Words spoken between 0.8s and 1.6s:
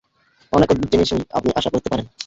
জিনিসই আপনি